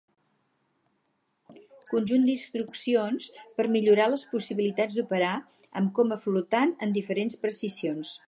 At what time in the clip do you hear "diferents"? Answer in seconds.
6.99-7.41